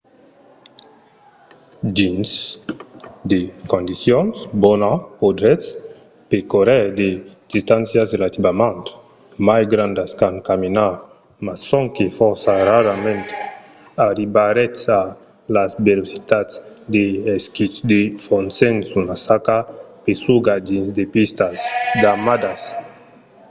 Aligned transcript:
dins 1.97 2.29
de 3.31 3.39
condicions 3.73 4.35
bonas 4.63 4.97
podretz 5.21 5.65
percórrer 6.31 6.83
de 6.99 7.09
distàncias 7.53 8.07
relativament 8.17 8.83
mai 9.49 9.61
grandas 9.73 10.09
qu’en 10.19 10.35
caminar– 10.49 10.93
mas 11.45 11.59
sonque 11.71 12.05
fòrça 12.19 12.51
rarament 12.69 13.25
arribaretz 14.07 14.79
a 14.99 15.01
las 15.55 15.71
velocitats 15.87 16.53
de 16.95 17.03
l'esquí 17.25 17.65
de 17.91 18.01
fons 18.25 18.51
sens 18.59 18.83
una 19.01 19.15
saca 19.27 19.57
pesuga 20.05 20.53
dins 20.69 20.89
de 20.97 21.05
pistas 21.15 21.57
damadas 22.03 22.61